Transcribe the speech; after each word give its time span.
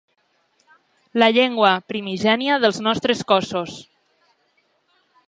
La 1.23 1.27
llengua 1.35 1.73
primigènia 1.93 2.57
dels 2.63 2.79
nostres 2.87 3.21
cossos. 3.33 3.77